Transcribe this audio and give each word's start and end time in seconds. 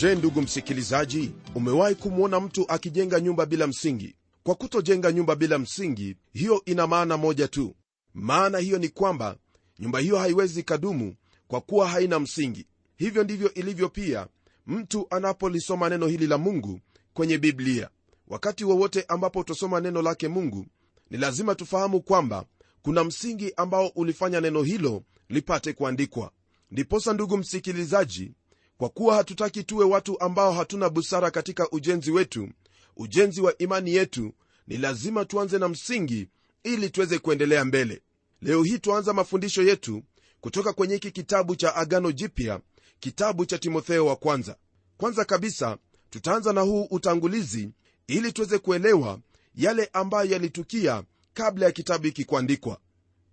je 0.00 0.14
ndugu 0.14 0.42
msikilizaji 0.42 1.30
umewahi 1.54 1.94
kumwona 1.94 2.40
mtu 2.40 2.64
akijenga 2.68 3.20
nyumba 3.20 3.46
bila 3.46 3.66
msingi? 3.66 4.14
Kwa 4.42 4.54
kutojenga 4.54 5.12
nyumba 5.12 5.36
bila 5.36 5.58
msingi 5.58 6.16
hiyo 6.32 6.62
ina 6.64 6.86
maana 6.86 7.16
moja 7.16 7.48
tu. 7.48 7.74
Maana 8.14 8.58
hiyo 8.58 8.78
ni 8.78 8.88
kwamba 8.88 9.36
nyumba 9.78 9.98
hiyo 9.98 10.18
haiwezi 10.18 10.62
kadumu 10.62 11.14
kwa 11.48 11.60
kuwa 11.60 11.88
haina 11.88 12.18
msingi. 12.20 12.66
Hivyo 12.96 13.24
ndivyo 13.24 13.54
ilivyo 13.54 13.88
pia 13.88 14.26
mtu 14.66 15.06
anapolisoma 15.10 15.88
neno 15.88 16.06
hili 16.06 16.26
la 16.26 16.38
mungu 16.38 16.80
kwenye 17.14 17.38
biblia. 17.38 17.88
Wakati 18.28 18.64
wowote 18.64 19.04
ambapo 19.08 19.38
utasoma 19.38 19.80
neno 19.80 20.02
lake 20.02 20.28
mungu 20.28 20.66
ni 21.10 21.18
lazima 21.18 21.54
tufahamu 21.54 22.00
kwamba 22.02 22.44
kuna 22.82 23.04
msingi 23.04 23.52
ambao 23.56 23.88
ulifanya 23.88 24.40
neno 24.40 24.62
hilo 24.62 25.02
lipate 25.28 25.72
kuandikwa. 25.72 26.30
Ndiposa 26.70 27.12
ndugu 27.12 27.36
msikilizaji 27.36 28.32
kwa 28.80 28.88
kuwa 28.88 29.14
hatutaki 29.16 29.64
tuwe 29.64 29.84
watu 29.84 30.20
ambao 30.20 30.52
hatuna 30.52 30.88
busara 30.90 31.30
katika 31.30 31.70
ujenzi 31.70 32.10
wetu 32.10 32.48
ujenzi 32.96 33.40
wa 33.40 33.58
imani 33.58 33.94
yetu 33.94 34.32
ni 34.66 34.76
lazima 34.76 35.24
tuanze 35.24 35.58
na 35.58 35.68
msingi 35.68 36.28
ili 36.62 36.90
tuweze 36.90 37.18
kuendelea 37.18 37.64
mbele. 37.64 38.02
Leo 38.42 38.62
hii 38.62 38.78
twaanza 38.78 39.12
mafundisho 39.12 39.62
yetu 39.62 40.02
kutoka 40.40 40.72
kwenye 40.72 40.94
hiki 40.94 41.10
kitabu 41.10 41.56
cha 41.56 41.76
agano 41.76 42.12
jipya 42.12 42.60
kitabu 43.00 43.46
cha 43.46 43.58
timotheo 43.58 44.06
wa 44.06 44.16
kwanza. 44.16 44.56
Kwanza 44.96 45.24
kabisa 45.24 45.78
tutaanza 46.10 46.52
na 46.52 46.60
huu 46.60 46.86
utangulizi 46.90 47.70
ili 48.06 48.32
tuweze 48.32 48.58
kuelewa 48.58 49.20
yale 49.54 49.90
ambayo 49.92 50.30
yalitukia 50.30 51.02
kabla 51.34 51.66
ya 51.66 51.72
kitabu 51.72 52.04
hiki 52.04 52.24
kuandikwa. 52.24 52.78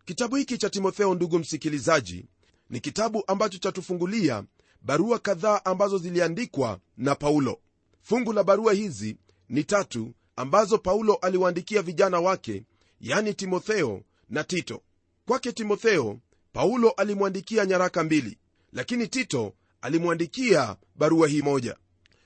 Kitabu 0.06 0.36
hiki 0.36 0.58
cha 0.58 0.70
timotheo 0.70 1.16
ndugu 1.16 1.40
msikilizaji 1.40 2.26
ni 2.70 2.80
kitabu 2.80 3.24
ambacho 3.28 3.58
chatufungulia 3.58 4.44
barua 4.88 5.20
kadhaa 5.20 5.62
ambazo 5.66 5.98
ziliandikwa 5.98 6.80
na 6.98 7.16
paulo. 7.16 7.60
Fungu 8.02 8.34
la 8.34 8.44
barua 8.44 8.74
hizi 8.74 9.18
ni 9.50 9.64
tatu 9.64 10.14
ambazo 10.36 10.78
paulo 10.78 11.16
aliwaandikia 11.16 11.82
vijana 11.82 12.20
wake 12.20 12.64
yani 13.02 13.34
timotheo 13.34 14.02
na 14.30 14.44
tito. 14.44 14.82
Kwake 15.26 15.52
timotheo 15.52 16.20
paulo 16.54 16.90
alimwandikia 16.92 17.66
nyaraka 17.66 18.04
mbili 18.04 18.38
lakini 18.74 19.08
tito 19.08 19.54
alimwandikia 19.82 20.76
barua 20.96 21.28
hii 21.28 21.42
moja. 21.42 21.76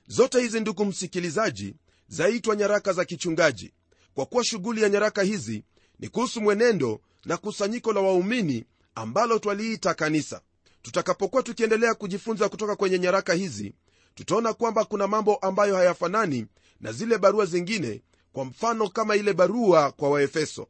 Zote 0.08 0.42
hizi 0.42 0.60
ndugu 0.60 0.86
msikilizaji 0.86 1.76
zaitwa 2.08 2.56
nyaraka 2.56 2.94
za 2.94 3.06
kichungaji. 3.06 3.74
Kwa 4.14 4.26
kuwa 4.26 4.44
shughuli 4.44 4.82
ya 4.82 4.90
nyaraka 4.90 5.22
hizi 5.24 5.64
ni 6.00 6.08
kuhusu 6.10 6.42
mwenendo 6.42 7.02
na 7.26 7.38
kusanyiko 7.38 7.94
la 7.94 8.02
waumini 8.02 8.66
ambalo 8.96 9.40
twaliita 9.40 9.94
kanisa 9.94 10.42
tutakapokuwa 10.82 11.44
tukiendelea 11.44 11.94
kujifunza 11.94 12.50
kutoka 12.50 12.76
kwenye 12.76 13.00
nyaraka 13.00 13.34
hizi 13.34 13.74
tutaona 14.16 14.54
kwamba 14.54 14.86
kuna 14.86 15.08
mambo 15.08 15.36
ambayo 15.36 15.76
hayafanani 15.76 16.46
na 16.80 16.92
zile 16.92 17.18
barua 17.18 17.46
zingine 17.46 18.02
kwa 18.34 18.46
mfano 18.46 18.90
kama 18.90 19.16
ile 19.16 19.34
barua 19.34 19.92
kwa 19.92 20.10
waefeso. 20.10 20.68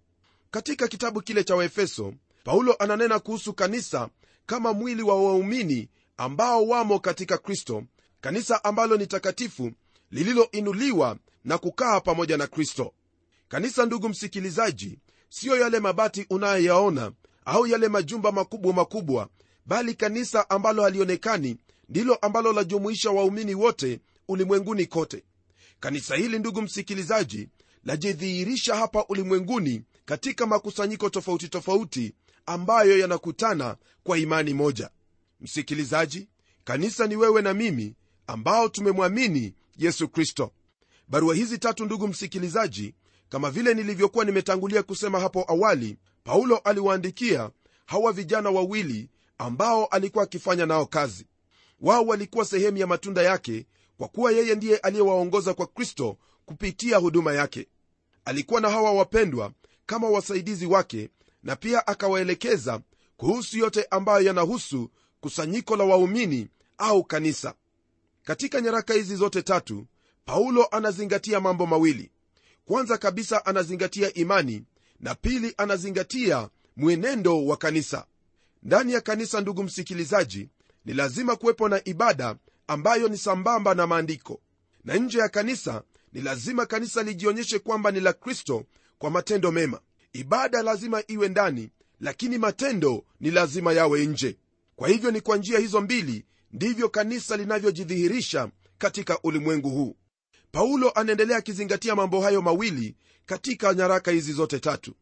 Katika 0.51 0.87
kitabu 0.87 1.21
kile 1.21 1.43
cha 1.43 1.55
waefeso 1.55 2.13
paulo 2.43 2.75
ananena 2.79 3.19
kuhusu 3.19 3.53
kanisa 3.53 4.09
kama 4.45 4.73
mwili 4.73 5.01
wa 5.01 5.15
waumini 5.23 5.89
ambao 6.17 6.67
wamo 6.67 6.99
katika 6.99 7.37
kristo 7.37 7.83
kanisa 8.21 8.63
ambalo 8.63 8.97
ni 8.97 9.07
takatifu 9.07 9.71
lililoinuliwa 10.11 11.17
na 11.43 11.57
kukaa 11.57 11.99
pamoja 11.99 12.37
na 12.37 12.47
kristo. 12.47 12.93
Kanisa 13.47 13.85
ndugu 13.85 14.09
msikilizaji 14.09 14.99
siyo 15.29 15.57
yale 15.59 15.79
mabati 15.79 16.25
unayoyaona 16.29 17.11
au 17.45 17.67
yale 17.67 17.87
majumba 17.87 18.31
makubwa 18.31 18.73
makubwa 18.73 19.27
bali 19.71 19.93
kanisa 19.95 20.49
ambalo 20.49 20.83
halionekani 20.83 21.57
ndilo 21.89 22.15
ambalo 22.15 22.53
lajumuisha 22.53 23.11
waumini 23.11 23.55
wote 23.55 23.99
ulimwenguni 24.27 24.85
kote. 24.85 25.23
Kanisa 25.79 26.15
hili 26.15 26.39
ndugu 26.39 26.61
msikilizaji 26.61 27.49
lajidhihirisha 27.85 28.75
hapa 28.75 29.05
ulimwenguni 29.09 29.81
katika 30.05 30.45
makusanyiko 30.45 31.09
tofauti 31.09 31.49
tofauti 31.49 32.13
ambayo 32.45 32.97
yanakutana 32.99 33.75
kwa 34.03 34.17
imani 34.17 34.53
moja. 34.53 34.89
Msikilizaji 35.41 36.27
kanisa 36.63 37.07
ni 37.07 37.15
wewe 37.15 37.41
na 37.41 37.53
mimi 37.53 37.95
ambao 38.27 38.69
tumemwamini 38.69 39.53
yesu 39.77 40.07
kristo. 40.09 40.51
Barua 41.07 41.35
hizi 41.35 41.57
tatu 41.57 41.85
ndugu 41.85 42.07
msikilizaji 42.07 42.93
kama 43.29 43.51
vile 43.51 43.73
nilivyokuwa 43.73 44.25
nimetangulia 44.25 44.83
kusema 44.83 45.19
hapo 45.19 45.45
awali 45.47 45.97
paulo 46.23 46.57
aliwaandikia 46.57 47.49
hawa 47.85 48.13
vijana 48.13 48.49
wawili 48.49 49.09
ambao 49.41 49.85
alikuwa 49.85 50.23
akifanya 50.23 50.65
nao 50.65 50.85
kazi. 50.85 51.25
Wao 51.79 52.05
walikuwa 52.05 52.45
sehemu 52.45 52.77
ya 52.77 52.87
matunda 52.87 53.21
yake 53.21 53.65
kwa 53.97 54.07
kuwa 54.07 54.31
yeye 54.31 54.55
ndiye 54.55 54.77
aliyewaongoza 54.77 55.53
kwa 55.53 55.67
kristo 55.67 56.17
kupitia 56.45 56.97
huduma 56.97 57.33
yake. 57.33 57.67
Alikuwa 58.25 58.61
na 58.61 58.69
hawa 58.69 58.91
wapendwa 58.93 59.51
kama 59.85 60.09
wasaidizi 60.09 60.65
wake 60.65 61.09
na 61.43 61.55
pia 61.55 61.87
akawaelekeza 61.87 62.81
kuhusu 63.17 63.57
yote 63.57 63.87
ambayo 63.91 64.25
yanahusu 64.25 64.89
kusanyiko 65.21 65.75
la 65.75 65.83
waumini 65.83 66.47
au 66.77 67.03
kanisa. 67.03 67.53
Katika 68.23 68.61
nyaraka 68.61 68.93
hizi 68.93 69.15
zote 69.15 69.41
tatu 69.41 69.85
paulo 70.25 70.65
anazingatia 70.71 71.39
mambo 71.39 71.65
mawili. 71.65 72.11
Kwanza 72.65 72.97
kabisa 72.97 73.45
anazingatia 73.45 74.13
imani 74.13 74.63
na 74.99 75.15
pili 75.15 75.53
anazingatia 75.57 76.49
mwenendo 76.75 77.45
wa 77.45 77.57
kanisa 77.57 78.05
ndani 78.63 78.93
ya 78.93 79.01
kanisa 79.01 79.41
ndugu 79.41 79.63
msikilizaji 79.63 80.49
ni 80.85 80.93
lazima 80.93 81.35
kuwepo 81.35 81.69
na 81.69 81.81
ibada 81.85 82.35
ambayo 82.67 83.07
ni 83.07 83.17
sambamba 83.17 83.73
na 83.75 83.87
maandiko. 83.87 84.41
Na 84.83 84.95
nje 84.95 85.19
ya 85.19 85.29
kanisa 85.29 85.83
ni 86.13 86.21
lazima 86.21 86.65
kanisa 86.65 87.03
lijionyeshe 87.03 87.59
kwamba 87.59 87.91
ni 87.91 87.99
la 87.99 88.13
kristo 88.13 88.65
kwa 88.97 89.09
matendo 89.09 89.51
mema. 89.51 89.79
Ibada 90.13 90.61
lazima 90.61 91.03
iwe 91.07 91.29
ndani 91.29 91.69
lakini 91.99 92.37
matendo 92.37 93.05
ni 93.19 93.31
lazima 93.31 93.73
yawe 93.73 94.05
nje. 94.05 94.37
Kwa 94.75 94.87
hivyo 94.89 95.11
ni 95.11 95.21
kwa 95.21 95.37
njia 95.37 95.59
hizo 95.59 95.81
mbili 95.81 96.25
ndivyo 96.51 96.89
kanisa 96.89 97.37
linavyojidhihirisha 97.37 98.49
katika 98.77 99.19
ulimwengu 99.23 99.69
huu. 99.69 99.95
Paulo 100.51 100.89
anaendelea 100.91 101.37
akizingatia 101.37 101.95
mambo 101.95 102.21
hayo 102.21 102.41
mawili 102.41 102.95
katika 103.25 103.73
nyaraka 103.73 104.11
hizi 104.11 104.33
zote 104.33 104.59
tatu. 104.59 104.95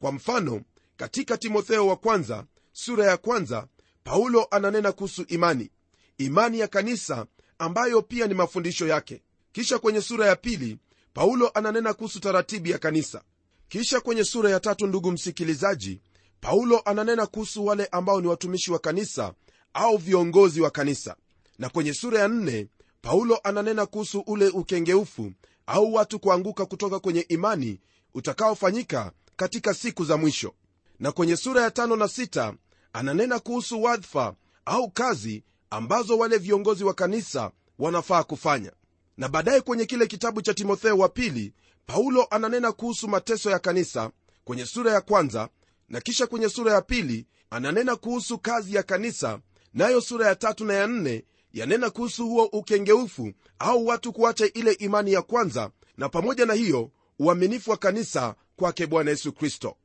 Kwa 0.00 0.12
mfano 0.12 0.62
katika 0.96 1.36
timotheo 1.38 1.86
wa 1.86 1.96
kwanza 1.96 2.44
sura 2.72 3.06
ya 3.06 3.16
kwanza 3.16 3.66
paulo 4.04 4.46
ananena 4.50 4.92
kuhusu 4.92 5.22
imani. 5.28 5.70
Imani 6.18 6.58
ya 6.58 6.68
kanisa 6.68 7.26
ambayo 7.58 8.02
pia 8.02 8.26
ni 8.26 8.34
mafundisho 8.34 8.86
yake. 8.88 9.22
Kisha 9.52 9.78
kwenye 9.78 10.00
sura 10.00 10.26
ya 10.26 10.36
pili 10.36 10.78
paulo 11.14 11.48
ananena 11.54 11.94
kuhusu 11.94 12.20
taratibu 12.20 12.68
ya 12.68 12.78
kanisa. 12.78 13.22
Kisha 13.68 14.00
kwenye 14.00 14.24
sura 14.24 14.50
ya 14.50 14.60
tatu 14.60 14.86
ndugu 14.86 15.12
msikilizaji 15.12 16.00
paulo 16.40 16.78
ananena 16.84 17.26
kuhusu 17.26 17.66
wale 17.66 17.86
ambao 17.86 18.20
ni 18.20 18.26
watumishi 18.26 18.72
wa 18.72 18.78
kanisa 18.78 19.34
au 19.74 19.96
viongozi 19.96 20.60
wa 20.60 20.70
kanisa. 20.70 21.16
Na 21.58 21.68
kwenye 21.68 21.94
sura 21.94 22.20
ya 22.20 22.28
nne 22.28 22.68
paulo 23.02 23.40
ananena 23.44 23.86
kuhusu 23.86 24.20
ule 24.26 24.48
ukengeufu 24.48 25.32
au 25.66 25.94
watu 25.94 26.18
kuanguka 26.20 26.66
kutoka 26.66 26.98
kwenye 27.00 27.20
imani 27.20 27.80
utakaofanyika 28.14 29.12
katika 29.36 29.74
siku 29.74 30.04
za 30.04 30.16
mwisho. 30.16 30.54
Na 30.98 31.12
kwenye 31.12 31.36
sura 31.36 31.62
ya 31.62 31.70
tano 31.70 31.96
na 31.96 32.08
sita 32.08 32.54
ananena 32.92 33.38
kuhusu 33.38 33.82
wadhifa 33.82 34.34
au 34.64 34.90
kazi 34.90 35.44
ambazo 35.70 36.18
wale 36.18 36.38
viongozi 36.38 36.84
wa 36.84 36.94
kanisa 36.94 37.50
wanafaa 37.78 38.22
kufanya. 38.24 38.72
Na 39.16 39.28
baadaye 39.28 39.60
kwenye 39.60 39.84
kile 39.86 40.06
kitabu 40.06 40.42
cha 40.42 40.54
timotheo 40.54 40.98
wa 40.98 41.08
pili 41.08 41.52
paulo 41.86 42.26
ananena 42.30 42.72
kuhusu 42.72 43.08
mateso 43.08 43.50
ya 43.50 43.58
kanisa 43.58 44.10
kwenye 44.44 44.66
sura 44.66 44.92
ya 44.92 45.00
kwanza 45.00 45.48
na 45.88 46.00
kisha 46.00 46.26
kwenye 46.26 46.48
sura 46.48 46.72
ya 46.72 46.82
pili 46.82 47.26
ananena 47.50 47.96
kuhusu 47.96 48.38
kazi 48.38 48.74
ya 48.74 48.82
kanisa 48.82 49.40
nayo 49.74 50.00
sura 50.00 50.26
ya 50.26 50.34
tatu 50.36 50.64
na 50.64 50.74
ya 50.74 50.86
nne 50.86 51.24
yanena 51.52 51.90
kuhusu 51.90 52.26
huo 52.28 52.44
ukengeufu 52.44 53.32
au 53.58 53.86
watu 53.86 54.12
kuacha 54.12 54.46
ile 54.54 54.72
imani 54.72 55.12
ya 55.12 55.22
kwanza 55.22 55.70
na 55.96 56.08
pamoja 56.08 56.46
na 56.46 56.54
hiyo 56.54 56.90
uaminifu 57.18 57.70
wa 57.70 57.76
kanisa 57.76 58.34
kwake 58.56 58.86
bwana 58.86 59.10
yesu 59.10 59.32
kristo. 59.32 59.76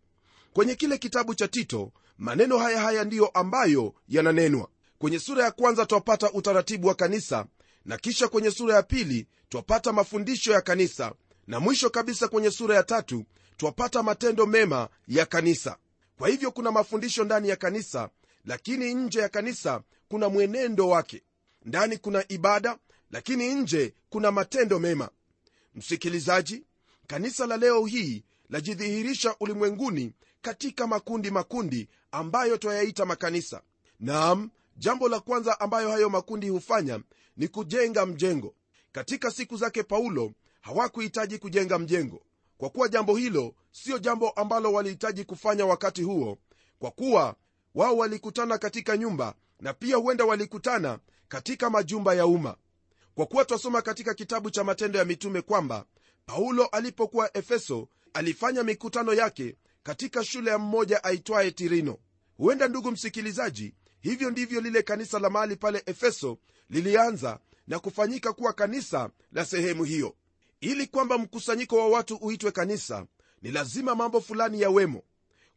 Kwenye 0.54 0.75
kile 0.75 0.98
kitabu 0.98 1.36
cha 1.36 1.48
tito 1.48 1.92
maneno 2.18 2.58
haya 2.58 2.81
haya 2.81 3.04
ndiyo 3.04 3.28
ambayo 3.28 3.94
yananenwa. 4.08 4.69
Kwenye 4.98 5.19
sura 5.19 5.44
ya 5.44 5.52
kwanza 5.52 5.86
twapata 5.86 6.31
utaratibu 6.31 6.88
wa 6.88 6.96
kanisa 6.96 7.46
na 7.86 7.98
kisha 7.98 8.28
kwenye 8.28 8.52
sura 8.52 8.75
ya 8.75 8.84
pili 8.84 9.28
twapata 9.50 9.94
mafundisho 9.94 10.52
ya 10.52 10.62
kanisa 10.62 11.14
na 11.48 11.60
mwisho 11.60 11.90
kabisa 11.90 12.28
kwenye 12.28 12.52
sura 12.52 12.75
ya 12.75 12.84
tatu 12.84 13.24
twapata 13.58 14.04
matendo 14.04 14.46
mema 14.46 14.90
ya 15.08 15.25
kanisa. 15.25 15.78
Kwa 16.18 16.30
hivyo 16.30 16.52
kuna 16.52 16.72
mafundisho 16.72 17.24
ndani 17.24 17.50
ya 17.50 17.56
kanisa 17.56 18.10
lakini 18.46 18.94
nje 18.94 19.19
ya 19.19 19.30
kanisa 19.30 19.81
kuna 20.08 20.30
mwenendo 20.30 20.88
wake. 20.90 21.24
Ndani 21.66 21.98
kuna 21.98 22.25
ibada 22.31 22.78
lakini 23.12 23.54
nje 23.54 23.94
kuna 24.10 24.31
matendo 24.31 24.80
mema. 24.80 25.10
Msikilizaji 25.75 26.64
kanisa 27.08 27.48
la 27.48 27.58
leo 27.58 27.86
hii 27.86 28.24
lajidhihirisha 28.50 29.36
ulimwenguni 29.40 30.14
katika 30.42 30.88
makundi 30.88 31.31
makundi 31.31 31.89
ambayo 32.12 32.57
twayaita 32.57 33.06
makanisa. 33.06 33.62
Naam 34.00 34.50
jambo 34.78 35.10
la 35.10 35.19
kwanza 35.19 35.60
ambayo 35.60 35.92
hayo 35.92 36.10
makundi 36.10 36.50
hufanya 36.50 37.00
ni 37.38 37.48
kujenga 37.48 38.06
mjengo. 38.06 38.56
Katika 38.92 39.31
siku 39.31 39.57
zake 39.57 39.84
paulo 39.84 40.31
hawakuhitaji 40.62 41.38
kujenga 41.38 41.80
mjengo. 41.80 42.22
Kwa 42.57 42.69
kuwa 42.69 42.88
jambo 42.88 43.16
hilo 43.16 43.54
siyo 43.72 43.98
jambo 44.00 44.30
ambalo 44.30 44.74
walihitaji 44.74 45.24
kufanya 45.24 45.66
wakati 45.66 46.04
huo 46.04 46.38
kwa 46.80 46.92
kuwa 46.92 47.36
wao 47.75 47.98
walikutana 47.98 48.57
katika 48.57 48.98
nyumba 48.98 49.33
na 49.60 49.74
pia 49.74 49.95
huenda 49.95 50.25
walikutana 50.25 51.00
katika 51.28 51.69
majumba 51.69 52.13
ya 52.13 52.25
umma. 52.25 52.56
Kwa 53.16 53.25
kuwa 53.25 53.45
twasoma 53.45 53.81
katika 53.81 54.13
kitabu 54.13 54.50
cha 54.50 54.63
matendo 54.63 55.00
ya 55.00 55.06
mitume 55.06 55.42
kwamba 55.42 55.86
paulo 56.25 56.66
alipokuwa 56.66 57.38
efeso 57.38 57.88
alifanya 58.13 58.63
mikutano 58.63 59.13
yake 59.13 59.56
katika 59.88 60.24
shule 60.24 60.51
ya 60.51 60.57
mmoja 60.57 61.04
aitwaye 61.04 61.51
tirino. 61.51 61.98
Huenda 62.38 62.68
ndugu 62.68 62.92
msikilizaji 62.92 63.74
hivyo 64.00 64.30
ndivyo 64.31 64.62
lile 64.62 64.81
kanisa 64.84 65.19
la 65.19 65.30
mahali 65.30 65.56
pale 65.56 65.84
efeso 65.86 66.38
lilianza 66.69 67.39
na 67.68 67.80
kufanyika 67.80 68.34
kuwa 68.34 68.54
kanisa 68.54 69.10
la 69.31 69.45
sehemu 69.45 69.84
hiyo. 69.84 70.16
Ili 70.62 70.88
kwamba 70.88 71.18
mkusanyiko 71.18 71.78
wa 71.78 71.88
watu 71.88 72.16
uitwe 72.16 72.51
kanisa 72.51 73.06
ni 73.42 73.51
lazima 73.51 73.95
mambo 73.95 74.22
fulani 74.22 74.62
yawemo. 74.62 75.04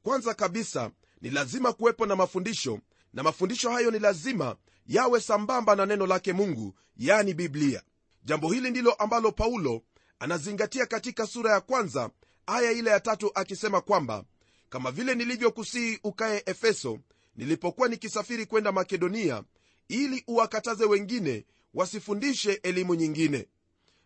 Kwanza 0.02 0.34
kabisa 0.34 0.90
ni 1.20 1.30
lazima 1.30 1.72
kuwepo 1.72 2.06
na 2.06 2.16
mafundisho 2.16 2.80
na 3.12 3.22
mafundisho 3.22 3.70
hayo 3.70 3.90
ni 3.90 3.98
lazima 3.98 4.56
yawe 4.86 5.20
sambamba 5.20 5.76
na 5.76 5.86
neno 5.86 6.06
lake 6.06 6.32
mungu 6.32 6.74
yani 6.96 7.34
biblia. 7.34 7.82
Jambo 8.24 8.52
hili 8.52 8.70
ndilo 8.70 8.92
ambalo 8.92 9.32
paulo 9.32 9.82
anazingatia 10.18 10.86
katika 10.86 11.26
sura 11.26 11.52
ya 11.52 11.60
kwanza 11.60 12.10
aya 12.46 12.72
ile 12.72 12.90
ya 12.90 13.00
tatu 13.00 13.30
akisema 13.34 13.80
kwamba 13.80 14.24
kama 14.68 14.90
vile 14.90 15.14
nilivyokusihi 15.14 15.98
ukaye 16.04 16.42
efeso 16.46 16.98
nilipokuwa 17.36 17.88
nikisafiri 17.88 18.46
kwenda 18.46 18.72
makedonia 18.72 19.44
ili 19.88 20.24
uwakataze 20.26 20.84
wengine 20.84 21.46
wasifundishe 21.74 22.52
elimu 22.52 22.94
nyingine. 22.94 23.48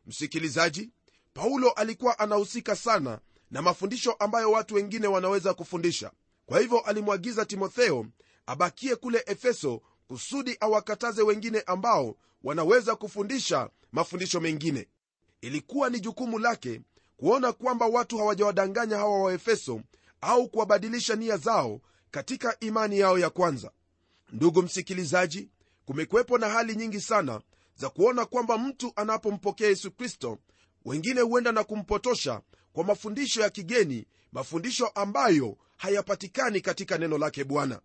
Msikilizaji 0.06 0.90
paulo 1.34 1.70
alikuwa 1.70 2.18
anahusika 2.18 2.76
sana 2.76 3.20
na 3.50 3.62
mafundisho 3.62 4.12
ambayo 4.12 4.50
watu 4.50 4.74
wengine 4.74 5.06
wanaweza 5.06 5.54
kufundisha. 5.54 6.10
Kwa 6.46 6.60
hivyo 6.60 6.80
alimwagiza 6.80 7.44
timotheo 7.44 8.06
abakie 8.46 8.96
kule 8.96 9.22
efeso 9.26 9.82
kusudi 10.08 10.56
awakataze 10.60 11.22
wengine 11.22 11.60
ambao 11.60 12.16
wanaweza 12.42 12.96
kufundisha 12.96 13.70
mafundisho 13.92 14.40
mengine. 14.40 14.88
Ilikuwa 15.40 15.90
ni 15.90 16.00
jukumu 16.00 16.38
lake 16.38 16.80
kuona 17.16 17.52
kwamba 17.52 17.86
watu 17.86 18.18
hawajawadanganya 18.18 18.96
hawa 18.96 19.22
waefeso 19.22 19.80
au 20.20 20.48
kuwabadilisha 20.48 21.16
nia 21.16 21.36
zao 21.36 21.80
katika 22.10 22.60
imani 22.60 22.98
yao 22.98 23.18
ya 23.18 23.30
kwanza. 23.30 23.70
Ndugu 24.32 24.62
msikilizaji 24.62 25.50
kumekuwepo 25.84 26.38
na 26.38 26.48
hali 26.48 26.76
nyingi 26.76 27.00
sana 27.00 27.40
za 27.76 27.90
kuona 27.90 28.24
kwamba 28.24 28.58
mtu 28.58 28.92
anapompokea 28.96 29.68
yesu 29.68 29.90
kristo 29.90 30.38
wengine 30.84 31.20
huenda 31.20 31.52
na 31.52 31.64
kumpotosha 31.64 32.40
kwa 32.72 32.84
mafundisho 32.84 33.40
ya 33.40 33.50
kigeni 33.50 34.06
mafundisho 34.32 34.86
ambayo 34.86 35.56
hayapatikani 35.76 36.60
katika 36.60 36.98
neno 36.98 37.18
lake 37.18 37.44
bwana. 37.44 37.80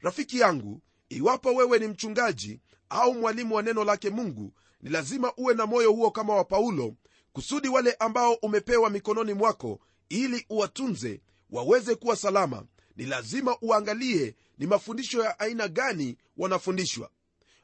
Rafiki 0.00 0.38
yangu 0.38 0.80
iwapo 1.08 1.54
wewe 1.54 1.78
ni 1.78 1.86
mchungaji 1.88 2.60
au 2.88 3.14
mwalimu 3.14 3.54
wa 3.54 3.62
neno 3.62 3.84
lake 3.84 4.10
mungu 4.10 4.52
ni 4.82 4.90
lazima 4.90 5.32
uwe 5.36 5.54
na 5.54 5.66
moyo 5.66 5.92
huo 5.92 6.10
kama 6.10 6.34
wa 6.34 6.44
paulo 6.44 6.94
kusudi 7.32 7.68
wale 7.68 7.92
ambao 7.92 8.34
umepewa 8.34 8.90
mikononi 8.90 9.34
mwako 9.34 9.80
ili 10.08 10.46
uwatunze 10.50 11.20
waweze 11.50 11.94
kuwa 11.94 12.16
salama. 12.16 12.64
Ni 12.96 13.04
lazima 13.06 13.56
uangalie 13.62 14.36
ni 14.58 14.66
mafundisho 14.66 15.22
ya 15.24 15.38
aina 15.40 15.68
gani 15.68 16.16
wanafundishwa. 16.36 17.10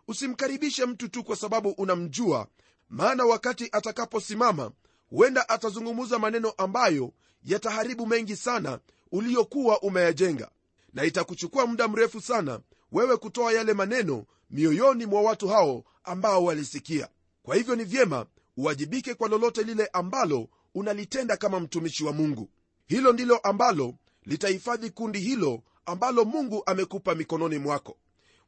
Usimkaribishe 0.08 0.86
mtu 0.86 1.08
tu 1.08 1.24
kwa 1.24 1.36
sababu 1.36 1.70
unamjua 1.70 2.46
maana 2.88 3.24
wakati 3.24 3.68
atakaposimama 3.72 4.72
huenda 5.10 5.48
atazungumza 5.48 6.18
maneno 6.18 6.50
ambayo 6.50 7.12
yataharibu 7.44 8.06
mengi 8.06 8.36
sana 8.36 8.78
uliyokuwa 9.12 9.80
umeyajenga. 9.82 10.50
Na 10.92 11.04
itakuchukua 11.04 11.66
muda 11.66 11.88
mrefu 11.88 12.20
sana 12.20 12.60
wewe 12.92 13.16
kutoa 13.16 13.52
yale 13.52 13.72
maneno 13.74 14.24
mioyoni 14.50 15.06
mwa 15.06 15.22
watu 15.22 15.48
hao 15.48 15.84
ambao 16.04 16.44
walisikia. 16.44 17.08
Kwa 17.42 17.56
hivyo 17.56 17.76
ni 17.76 17.84
vyema 17.84 18.26
uwajibike 18.62 19.14
kwa 19.14 19.28
lolote 19.28 19.62
lile 19.62 19.86
ambalo 19.92 20.48
unalitenda 20.74 21.36
kama 21.36 21.60
mtumishi 21.60 22.04
wa 22.04 22.12
mungu. 22.12 22.50
Hilo 22.86 23.12
ndilo 23.12 23.36
ambalo 23.38 23.94
litahifadhi 24.26 24.90
kundi 24.90 25.18
hilo 25.20 25.62
ambalo 25.86 26.24
mungu 26.24 26.62
amekupa 26.66 27.14
mikononi 27.14 27.58
mwako. 27.58 27.96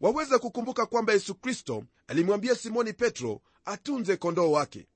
Waweza 0.00 0.38
kukumbuka 0.38 0.86
kwamba 0.86 1.12
yesu 1.12 1.34
kristo 1.34 1.84
alimwambia 2.06 2.54
simoni 2.54 2.92
petro 2.92 3.40
atunze 3.64 4.16
kondoo 4.16 4.50
wake. 4.50 4.86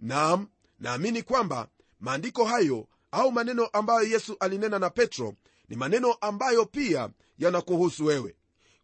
Naam 0.00 0.46
naamini 0.78 1.22
kwamba 1.22 1.68
maandiko 2.00 2.44
hayo 2.44 2.88
au 3.10 3.32
maneno 3.32 3.66
ambayo 3.66 4.08
yesu 4.08 4.36
alinena 4.40 4.78
na 4.78 4.90
petro 4.90 5.34
ni 5.68 5.76
maneno 5.76 6.12
ambayo 6.12 6.66
pia 6.66 7.10
yanakuhusu 7.38 8.04
wewe. 8.04 8.36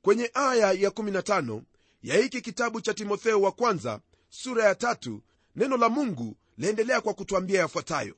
Kwenye 0.03 0.31
aya 0.35 0.73
ya 0.73 0.91
15 0.91 1.63
ya 2.03 2.17
hiki 2.17 2.41
kitabu 2.41 2.81
cha 2.81 2.95
timotheo 2.95 3.41
wa 3.41 3.53
kwanza 3.53 4.01
sura 4.29 4.65
ya 4.65 4.75
tatu 4.75 5.23
neno 5.57 5.77
la 5.77 5.89
mungu 5.89 6.37
laendelea 6.59 7.01
kwa 7.01 7.15
kutwambia 7.15 7.61
yafuatayo. 7.61 8.15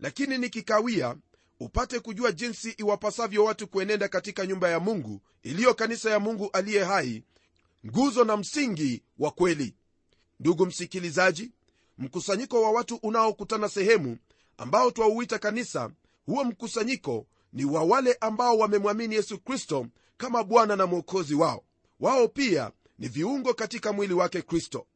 Lakini 0.00 0.38
nikikawia 0.38 1.16
upate 1.60 2.00
kujua 2.00 2.32
jinsi 2.32 2.70
iwapasavyo 2.70 3.44
watu 3.44 3.66
kuenenda 3.68 4.08
katika 4.08 4.46
nyumba 4.46 4.68
ya 4.70 4.80
mungu 4.80 5.20
iliyo 5.42 5.74
kanisa 5.74 6.10
ya 6.10 6.18
mungu 6.20 6.50
aliye 6.52 6.84
hai 6.84 7.22
nguzo 7.86 8.24
na 8.24 8.36
msingi 8.36 9.02
wa 9.18 9.30
kweli. 9.30 9.74
Ndugu 10.40 10.66
msikilizaji 10.66 11.50
mkusanyiko 11.98 12.62
wa 12.62 12.70
watu 12.70 12.96
unaokutana 12.96 13.68
sehemu 13.68 14.18
ambao 14.58 14.90
twauita 14.90 15.38
kanisa 15.38 15.90
huo 16.26 16.44
mkusanyiko 16.44 17.26
ni 17.52 17.64
wa 17.64 17.82
wale 17.84 18.16
ambao 18.20 18.58
wamemwamini 18.58 19.14
yesu 19.14 19.38
kristo 19.38 19.86
kama 20.16 20.44
bwana 20.44 20.76
na 20.76 20.86
mwokozi 20.86 21.34
wao. 21.34 21.64
Wao 22.00 22.28
pia 22.28 22.70
ni 22.98 23.08
viungo 23.08 23.54
katika 23.54 23.92
mwili 23.92 24.14
wake 24.14 24.42
kristo 24.42 24.86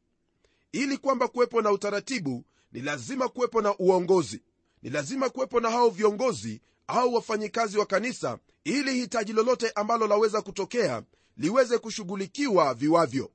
ili 0.71 0.97
kwamba 0.97 1.27
kuwepo 1.27 1.61
na 1.61 1.71
utaratibu 1.71 2.43
ni 2.71 2.81
lazima 2.81 3.29
kuwepo 3.29 3.61
na 3.61 3.77
uongozi. 3.77 4.41
Ni 4.81 4.89
lazima 4.89 5.29
kuwepo 5.29 5.59
na 5.59 5.69
hao 5.71 5.89
viongozi 5.89 6.61
au 6.87 7.13
wafanyikazi 7.13 7.77
wa 7.77 7.85
kanisa 7.85 8.39
ili 8.63 8.93
hitaji 8.93 9.33
lolote 9.33 9.71
ambalo 9.75 10.07
laweza 10.07 10.41
kutokea 10.41 11.03
liweze 11.37 11.77
kushughulikiwa 11.77 12.73
viwavyo. 12.73 13.31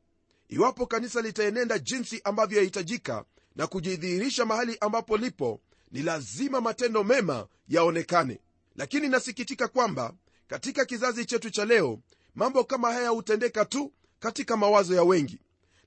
Iwapo 0.49 0.87
kanisa 0.87 1.21
litaenenda 1.23 1.79
jinsi 1.79 2.21
ambavyo 2.25 2.59
yahitajika 2.59 3.25
na 3.57 3.67
kujidhihirisha 3.67 4.45
mahali 4.45 4.77
ambapo 4.81 5.17
lipo 5.17 5.61
ni 5.91 6.03
lazima 6.03 6.61
matendo 6.61 7.05
mema 7.05 7.47
yaonekane. 7.69 8.41
Lakini 8.77 9.09
nasikitika 9.09 9.69
kwamba 9.69 10.15
katika 10.49 10.85
kizazi 10.85 11.25
chetu 11.25 11.51
cha 11.51 11.65
leo 11.65 11.99
mambo 12.35 12.65
kama 12.65 12.93
haya 12.93 13.09
hutendeka 13.09 13.65
tu 13.65 13.93
katika 14.21 14.57
mawazo 14.57 14.95
ya 14.95 15.03
wengi. 15.03 15.39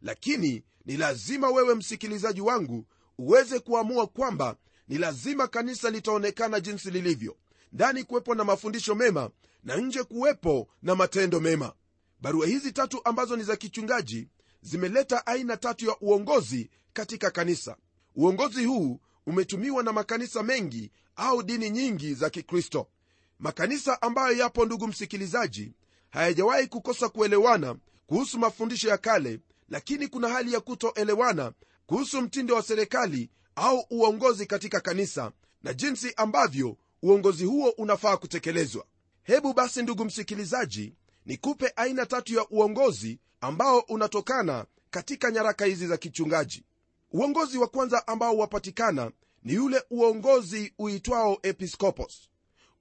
Lakini 0.02 0.64
ni 0.86 0.98
lazima 0.98 1.50
wewe 1.50 1.75
msikilizaji 1.75 2.42
wangu 2.42 2.86
uweze 3.18 3.60
kuamua 3.60 4.08
kwamba 4.08 4.56
ni 4.88 4.98
lazima 4.98 5.48
kanisa 5.48 5.89
litaonekana 5.89 6.60
jinsi 6.60 6.92
lilivyo. 6.92 7.38
Ndani 7.74 8.04
kuwepo 8.04 8.36
na 8.36 8.44
mafundisho 8.44 8.96
mema 8.96 9.30
na 9.63 9.75
nje 9.77 10.04
kuwepo 10.04 10.68
na 10.82 10.96
matendo 10.96 11.39
mema. 11.39 11.74
Barua 12.22 12.48
hizi 12.48 12.72
tatu 12.72 13.01
ambazo 13.06 13.36
ni 13.36 13.44
za 13.44 13.56
kichungaji 13.56 14.27
zimeleta 14.62 15.27
aina 15.27 15.58
tatu 15.58 15.86
ya 15.86 15.96
uongozi 16.01 16.70
katika 16.94 17.32
kanisa. 17.32 17.77
Uongozi 18.15 18.65
huu 18.65 19.00
umetumiwa 19.27 19.84
na 19.84 19.94
makanisa 19.94 20.44
mengi 20.44 20.92
au 21.15 21.44
dini 21.44 21.70
nyingi 21.70 22.13
za 22.13 22.30
kikristo. 22.30 22.88
Makanisa 23.39 24.01
ambayo 24.01 24.38
yapo 24.38 24.65
ndugu 24.65 24.88
msikilizaji 24.88 25.74
hayajawahi 26.10 26.68
kukosa 26.68 27.10
kuelewana 27.10 27.75
kuhusu 28.08 28.39
mafundisho 28.39 28.89
ya 28.89 28.98
kale 28.98 29.39
lakini 29.69 30.07
kuna 30.07 30.29
hali 30.29 30.53
ya 30.53 30.60
kutoelewana 30.60 31.51
kuhusu 31.86 32.22
mtindo 32.22 32.55
wa 32.55 32.62
serikali 32.62 33.29
au 33.55 33.86
uongozi 33.89 34.45
katika 34.45 34.79
kanisa 34.79 35.31
na 35.63 35.74
jinsi 35.74 36.13
ambavyo 36.17 36.77
uongozi 37.03 37.45
huo 37.45 37.69
unafaa 37.69 38.17
kutekelezwa. 38.17 38.86
Hebu 39.24 39.53
basi 39.53 39.81
ndugu 39.84 40.05
msikilizaji 40.05 40.93
nikupe 41.25 41.74
aina 41.75 42.05
tatu 42.05 42.34
ya 42.34 42.48
uongozi 42.50 43.19
ambao 43.41 43.79
unatokana 43.79 44.65
katika 44.89 45.31
nyaraka 45.31 45.65
hizi 45.65 45.88
za 45.88 45.98
kichungaji. 45.98 46.63
Uongozi 47.12 47.57
wa 47.57 47.67
kwanza 47.67 48.07
ambao 48.07 48.38
wapatikana 48.38 49.12
ni 49.43 49.53
yule 49.53 49.84
uongozi 49.89 50.74
uitwao 50.79 51.38
episkopos. 51.43 52.29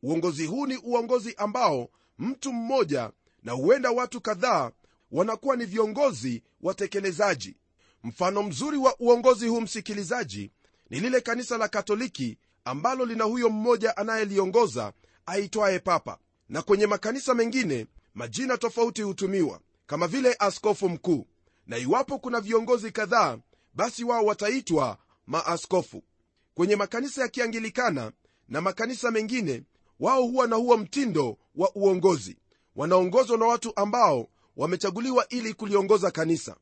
Uongozi 0.02 0.46
huu 0.46 0.66
ni 0.66 0.76
uongozi 0.76 1.34
ambao 1.36 1.88
mtu 2.18 2.52
mmoja 2.52 3.10
na 3.42 3.52
huenda 3.52 3.90
watu 3.90 4.20
kadhaa 4.20 4.70
wanakuwa 5.10 5.56
ni 5.56 5.64
viongozi 5.64 6.42
watekelezaji. 6.60 7.56
Mfano 8.04 8.42
mzuri 8.42 8.76
wa 8.76 8.96
uongozi 8.98 9.48
huu 9.48 9.60
msikilizaji 9.60 10.50
ni 10.90 11.00
lile 11.00 11.20
kanisa 11.20 11.58
la 11.58 11.68
katoliki 11.68 12.38
ambalo 12.64 13.04
lina 13.04 13.24
huyo 13.24 13.50
mmoja 13.50 13.96
anayeliongoza 13.96 14.92
aitwaye 15.26 15.78
papa. 15.78 16.18
Na 16.48 16.62
kwenye 16.62 16.86
makanisa 16.86 17.34
mengine 17.34 17.86
majina 18.14 18.58
tofauti 18.58 19.02
hutumiwa 19.02 19.60
kama 19.86 20.06
vile 20.08 20.36
askofu 20.38 20.88
mkuu. 20.88 21.26
Na 21.66 21.76
iwapo 21.78 22.18
kuna 22.18 22.40
viongozi 22.40 22.90
kadhaa 22.90 23.38
basi 23.74 24.04
wao 24.04 24.24
wataitwa 24.24 24.98
maaskofu. 25.26 26.02
Kwenye 26.54 26.76
makanisa 26.76 27.22
ya 27.22 27.28
kiangilikana 27.28 28.12
na 28.48 28.60
makanisa 28.60 29.10
mengine 29.10 29.62
wao 30.00 30.22
huwa 30.22 30.46
na 30.46 30.56
huo 30.56 30.76
mtindo 30.76 31.38
wa 31.54 31.70
uongozi. 31.74 32.38
Wanaongozwa 32.76 33.38
na 33.38 33.46
watu 33.46 33.72
ambao 33.76 34.28
wamechaguliwa 34.56 35.28
ili 35.28 35.54
kuliongoza 35.54 36.10
kanisa. 36.10 36.56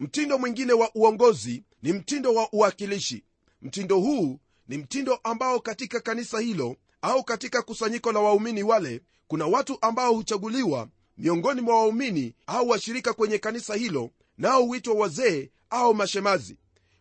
Mtindo 0.00 0.38
mwingine 0.38 0.72
wa 0.72 0.90
uongozi 0.94 1.62
ni 1.82 1.92
mtindo 1.92 2.34
wa 2.34 2.48
uwakilishi. 2.52 3.24
Mtindo 3.62 3.98
huu 3.98 4.38
ni 4.68 4.78
mtindo 4.78 5.18
ambao 5.24 5.60
katika 5.60 6.00
kanisa 6.00 6.40
hilo 6.40 6.76
au 7.02 7.24
katika 7.24 7.62
kusanyiko 7.62 8.12
la 8.12 8.20
waumini 8.20 8.62
wale 8.62 9.00
kuna 9.26 9.46
watu 9.46 9.78
ambao 9.80 10.14
huchaguliwa 10.14 10.88
miongoni 11.18 11.60
mwa 11.60 11.76
waumini 11.78 12.34
au 12.46 12.68
washirika 12.68 13.12
kwenye 13.12 13.38
kanisa 13.38 13.74
hilo 13.74 14.10
nao 14.38 14.62
huitwa 14.62 14.94
wazee 14.94 15.50
au 15.70 15.94
mashemazi. 15.94 16.56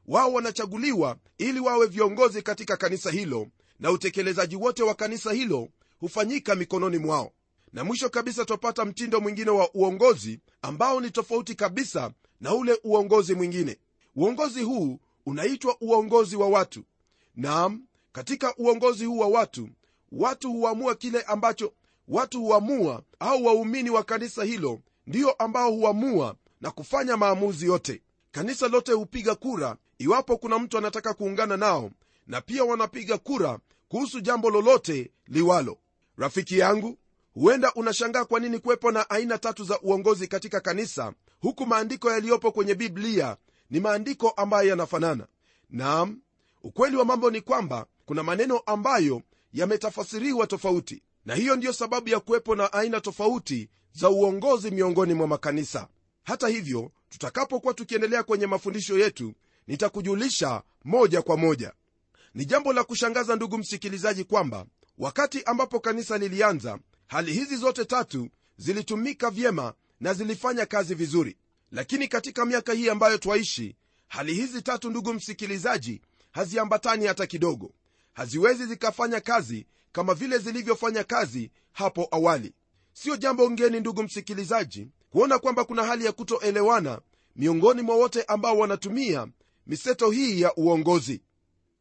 Wao 0.08 0.34
wanachaguliwa 0.34 1.18
ili 1.38 1.60
wawe 1.60 1.88
viongozi 1.88 2.42
katika 2.42 2.78
kanisa 2.78 3.12
hilo 3.12 3.48
na 3.80 3.92
utekelezaji 3.92 4.56
wote 4.56 4.84
wa 4.84 4.96
kanisa 4.96 5.34
hilo 5.34 5.68
hufanyika 6.00 6.56
mikononi 6.56 6.98
mwao 6.98 7.32
na 7.74 7.84
mwisho 7.84 8.10
kabisa 8.10 8.46
twapata 8.46 8.86
mtindo 8.86 9.22
mwingine 9.22 9.50
wa 9.52 9.70
uongozi 9.74 10.40
ambao 10.62 11.02
ni 11.02 11.12
tofauti 11.12 11.56
kabisa 11.56 12.12
na 12.42 12.56
ule 12.56 12.80
uongozi 12.84 13.36
mwingine. 13.36 13.78
Uongozi 14.16 14.62
huu 14.64 15.00
unaitwa 15.26 15.76
uongozi 15.82 16.36
wa 16.36 16.48
watu. 16.48 16.84
Naam 17.36 17.82
katika 18.12 18.56
uongozi 18.58 19.06
huu 19.06 19.18
wa 19.18 19.28
watu 19.28 19.70
watu 20.12 20.52
huamua 20.54 20.96
kile 20.96 21.22
ambacho 21.22 21.74
watu 22.08 22.42
huamua 22.42 23.04
au 23.20 23.46
waumini 23.46 23.90
wa 23.90 24.04
kanisa 24.04 24.44
hilo 24.44 24.80
ndiyo 25.08 25.32
ambao 25.32 25.72
huamua 25.72 26.36
na 26.62 26.72
kufanya 26.72 27.18
maamuzi 27.18 27.66
yote. 27.66 28.02
Kanisa 28.32 28.68
lote 28.68 28.92
hupiga 28.94 29.36
kura 29.36 29.76
iwapo 29.98 30.38
kuna 30.38 30.60
mtu 30.60 30.78
anataka 30.78 31.14
kuungana 31.14 31.58
nao 31.58 31.92
na 32.28 32.42
pia 32.42 32.64
wanapiga 32.64 33.18
kura 33.18 33.60
kuhusu 33.90 34.22
jambo 34.22 34.50
lolote 34.50 35.12
liwalo. 35.28 35.78
Rafiki 36.18 36.58
yangu 36.60 36.98
huenda 37.34 37.74
unashangaa 37.74 38.26
kwa 38.26 38.40
nini 38.40 38.60
kuwepo 38.60 38.92
na 38.92 39.10
aina 39.10 39.38
tatu 39.38 39.64
za 39.64 39.80
uongozi 39.82 40.28
katika 40.28 40.60
kanisa 40.60 41.14
huku 41.40 41.66
maandiko 41.66 42.12
yaliyopo 42.12 42.52
kwenye 42.52 42.76
biblia 42.76 43.38
ni 43.70 43.80
maandiko 43.80 44.30
ambayo 44.30 44.70
yanafanana. 44.70 45.28
Naam 45.70 46.22
ukweli 46.64 46.96
wa 46.98 47.06
mambo 47.06 47.32
ni 47.32 47.42
kwamba 47.42 47.86
kuna 48.06 48.24
maneno 48.24 48.58
ambayo 48.58 49.22
yametafasiriwa 49.54 50.48
tofauti 50.48 51.04
na 51.26 51.36
hiyo 51.36 51.56
ndiyo 51.56 51.74
sababu 51.74 52.10
ya 52.10 52.20
kuwepo 52.20 52.56
na 52.56 52.74
aina 52.74 53.02
tofauti 53.02 53.70
za 53.94 54.10
uongozi 54.10 54.72
miongoni 54.72 55.14
mwa 55.14 55.28
makanisa. 55.28 55.88
Hata 56.24 56.48
hivyo 56.48 56.92
tutakapokuwa 57.10 57.74
tukiendelea 57.74 58.24
kwenye 58.24 58.48
mafundisho 58.48 58.98
yetu 59.00 59.34
nitakujulisha 59.68 60.62
moja 60.84 61.22
kwa 61.22 61.38
moja. 61.38 61.74
Ni 62.34 62.46
jambo 62.46 62.74
la 62.74 62.84
kushangaza 62.84 63.36
ndugu 63.36 63.58
msikilizaji 63.58 64.24
kwamba 64.24 64.66
wakati 64.98 65.44
ambapo 65.44 65.80
kanisa 65.80 66.18
lilianza 66.18 66.80
hali 67.12 67.34
hizi 67.34 67.56
zote 67.58 67.86
tatu 67.86 68.30
zilitumika 68.58 69.30
vyema 69.30 69.74
na 70.00 70.14
zilifanya 70.14 70.66
kazi 70.66 70.96
vizuri. 70.96 71.38
Lakini 71.72 72.08
katika 72.08 72.46
miaka 72.46 72.74
hii 72.74 72.90
ambayo 72.90 73.18
twaishi 73.18 73.76
hali 74.08 74.34
hizi 74.34 74.62
tatu 74.62 74.90
ndugu 74.90 75.14
msikilizaji 75.14 76.02
haziambatani 76.32 77.06
hata 77.06 77.28
kidogo. 77.28 77.72
Haziwezi 78.14 78.66
zikafanya 78.66 79.20
kazi 79.22 79.66
kama 79.92 80.14
vile 80.14 80.38
zilivyofanya 80.38 81.04
kazi 81.04 81.52
hapo 81.72 82.08
awali. 82.12 82.54
Sio 82.94 83.18
jambo 83.18 83.52
ngeni 83.52 83.80
ndugu 83.80 84.04
msikilizaji 84.04 84.88
kuona 85.10 85.40
kwamba 85.40 85.64
kuna 85.66 85.84
hali 85.84 86.06
ya 86.06 86.12
kutoelewana 86.12 87.02
miongoni 87.36 87.82
mwa 87.82 87.96
wote 87.96 88.24
ambao 88.24 88.58
wanatumia 88.58 89.28
miseto 89.68 90.12
hii 90.12 90.42
ya 90.42 90.56
uongozi. 90.56 91.22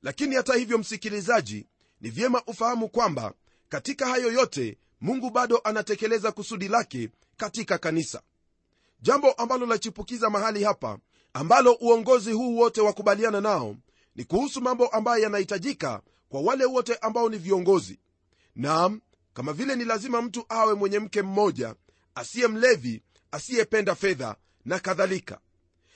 Lakini 0.02 0.34
hata 0.36 0.54
hivyo 0.54 0.78
msikilizaji 0.78 1.66
ni 2.00 2.10
vyema 2.10 2.42
ufahamu 2.46 2.88
kwamba 2.88 3.34
katika 3.68 4.06
hayo 4.06 4.32
yote 4.32 4.78
mungu 5.00 5.30
bado 5.30 5.58
anatekeleza 5.64 6.32
kusudi 6.32 6.68
lake 6.68 7.08
katika 7.36 7.78
kanisa. 7.78 8.22
Jambo 9.02 9.32
ambalo 9.32 9.66
lachipukiza 9.66 10.30
mahali 10.30 10.64
hapa 10.64 10.98
ambalo 11.32 11.72
uongozi 11.80 12.32
huu 12.32 12.56
wote 12.56 12.80
wakubaliana 12.80 13.40
nao 13.40 13.76
ni 14.16 14.24
kuhusu 14.24 14.60
mambo 14.60 14.86
ambayo 14.88 15.22
yanahitajika 15.22 16.02
kwa 16.28 16.40
wale 16.40 16.64
wote 16.64 16.94
ambao 16.94 17.28
ni 17.28 17.38
viongozi. 17.38 17.98
Naam 18.54 19.00
kama 19.34 19.52
vile 19.52 19.76
ni 19.76 19.84
lazima 19.84 20.22
mtu 20.22 20.44
awe 20.48 20.74
mwenye 20.74 20.98
mke 20.98 21.22
mmoja 21.22 21.74
asiye 22.14 22.46
mlevi 22.48 23.02
asiyependa 23.30 23.94
fedha 23.94 24.36
na 24.64 24.78
kadhalika. 24.78 25.40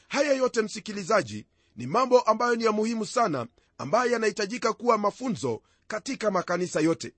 Haya 0.09 0.33
yote 0.33 0.63
msikilizaji 0.63 1.47
ni 1.77 1.87
mambo 1.87 2.21
ambayo 2.21 2.55
ni 2.57 2.65
ya 2.65 2.73
muhimu 2.73 3.07
sana 3.07 3.47
ambayo 3.79 4.13
yanahitajika 4.13 4.73
kuwa 4.73 4.99
mafunzo 4.99 5.63
katika 5.87 6.31
makanisa 6.31 6.81
yote 6.81 7.13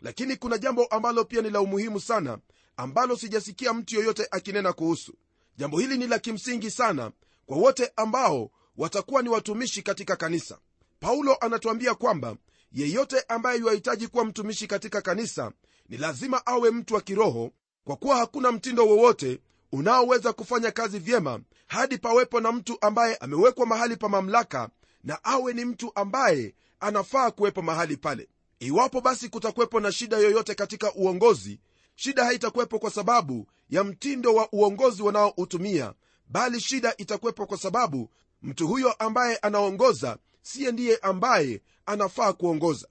lakini 0.00 0.36
kuna 0.36 0.58
jambo 0.58 0.84
ambalo 0.84 1.24
pia 1.24 1.42
ni 1.42 1.50
la 1.50 1.60
umuhimu 1.60 2.00
sana 2.00 2.38
ambalo 2.76 3.16
sijasikia 3.16 3.72
mtu 3.72 3.94
yoyote 3.94 4.28
akinena 4.30 4.72
kuhusu. 4.72 5.12
Jambo 5.56 5.78
hili 5.78 5.98
ni 5.98 6.06
la 6.06 6.18
kimsingi 6.18 6.70
sana 6.70 7.12
kwa 7.46 7.56
wote 7.56 7.92
ambao 7.96 8.50
watakuwa 8.76 9.22
ni 9.22 9.28
watumishi 9.28 9.82
katika 9.82 10.16
kanisa. 10.16 10.58
Paulo 11.00 11.34
anatuambia 11.40 11.94
kwamba 11.94 12.36
yeyote 12.72 13.24
ambaye 13.28 13.58
yuhahitaji 13.58 14.08
kuwa 14.08 14.24
mtumishi 14.24 14.66
katika 14.66 15.00
kanisa 15.02 15.52
ni 15.88 15.96
lazima 15.96 16.46
awe 16.46 16.70
mtu 16.70 16.94
wa 16.94 17.00
kiroho 17.00 17.50
kwa 17.84 17.96
kuwa 17.96 18.16
hakuna 18.16 18.52
mtindo 18.52 18.86
wowote 18.86 19.40
unaoweza 19.72 20.32
kufanya 20.32 20.70
kazi 20.70 20.98
vyema 20.98 21.40
hadi 21.66 21.98
pawepo 21.98 22.40
na 22.40 22.52
mtu 22.52 22.78
ambaye 22.80 23.16
amewekwa 23.16 23.66
mahali 23.66 23.96
pa 23.96 24.08
mamlaka 24.08 24.68
na 25.04 25.24
awe 25.24 25.52
ni 25.52 25.64
mtu 25.64 25.92
ambaye 25.94 26.54
anafaa 26.80 27.30
kuwepo 27.30 27.62
mahali 27.62 27.96
pale 27.96 28.28
iwapo 28.60 29.00
basi 29.00 29.28
kutakuwepo 29.28 29.80
na 29.80 29.92
shida 29.92 30.16
yoyote 30.18 30.54
katika 30.54 30.94
uongozi 30.94 31.60
shida 31.94 32.24
haitakuwepo 32.24 32.78
kwa 32.78 32.90
sababu 32.90 33.46
ya 33.70 33.84
mtindo 33.84 34.34
wa 34.34 34.48
uongozi 34.52 35.02
wanaoutumia 35.02 35.94
bali 36.28 36.60
shida 36.60 36.94
itakuwepo 36.96 37.46
kwa 37.46 37.58
sababu 37.58 38.10
mtu 38.42 38.68
huyo 38.68 38.92
ambaye 38.92 39.36
anaongoza 39.36 40.18
siye 40.42 40.72
ndiye 40.72 40.96
ambaye 40.96 41.62
anafaa 41.86 42.32
kuongoza. 42.32 42.88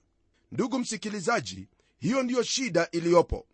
Ndugu 0.52 0.80
msikilizaji 0.80 1.68
hiyo 2.00 2.24
ndiyo 2.24 2.44
shida 2.44 2.88
iliyopo. 2.92 3.46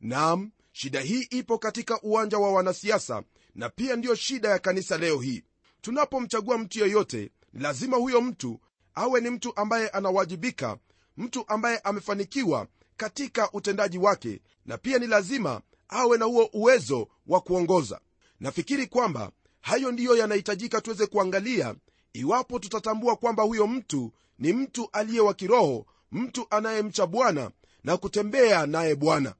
Nam 0.00 0.50
shida 0.72 1.00
hii 1.00 1.20
ipo 1.30 1.58
katika 1.58 2.00
uwanja 2.02 2.38
wa 2.38 2.52
wanasiasa 2.52 3.22
na 3.54 3.68
pia 3.68 3.96
ndiyo 3.96 4.14
shida 4.14 4.48
ya 4.48 4.58
kanisa 4.58 4.98
leo 4.98 5.18
hii. 5.20 5.44
Tunapomchagua 5.80 6.58
mtu 6.58 6.78
yeyote 6.78 7.30
ni 7.52 7.62
lazima 7.62 7.96
huyo 7.96 8.20
mtu 8.20 8.60
awe 8.94 9.20
ni 9.20 9.30
mtu 9.30 9.56
ambaye 9.56 9.88
anawajibika 9.88 10.78
mtu 11.20 11.44
ambaye 11.48 11.78
amefanikiwa 11.78 12.66
katika 12.96 13.52
utendaji 13.52 13.98
wake 13.98 14.40
na 14.66 14.78
pia 14.78 14.98
ni 14.98 15.06
lazima 15.06 15.60
awe 15.88 16.18
na 16.18 16.24
huo 16.24 16.50
uwezo 16.52 17.08
wa 17.26 17.40
kuongoza. 17.40 18.00
Nafikiri 18.40 18.86
kwamba 18.86 19.30
hayo 19.60 19.92
ndiyo 19.92 20.16
yanahitajika 20.16 20.80
tuweze 20.80 21.06
kuangalia 21.06 21.74
iwapo 22.12 22.58
tutatambua 22.58 23.16
kwamba 23.16 23.42
huyo 23.42 23.66
mtu 23.66 24.12
ni 24.38 24.52
mtu 24.52 24.88
aliye 24.92 25.20
wa 25.20 25.34
kiroho 25.34 25.86
mtu 26.12 26.46
anayemcha 26.50 27.06
bwana 27.06 27.50
na 27.84 27.96
kutembea 27.96 28.66
naye 28.66 28.94
bwana. 28.94 29.34